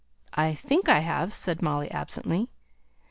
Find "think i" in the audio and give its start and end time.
0.55-1.01